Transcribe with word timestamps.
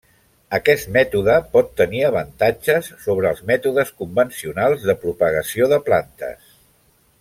Aquest 0.57 0.87
mètode 0.95 1.35
pot 1.57 1.69
tenir 1.81 2.01
avantatges 2.07 2.91
sobre 3.05 3.29
els 3.35 3.45
mètodes 3.53 3.95
convencionals 4.03 4.89
de 4.91 4.97
propagació 5.07 5.73
de 5.77 5.85
plantes. 5.91 6.55